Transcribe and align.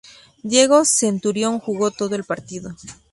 Diego 0.43 0.83
Centurión 0.83 1.59
jugó 1.59 1.91
todo 1.91 2.15
el 2.15 2.23
partido. 2.23 2.73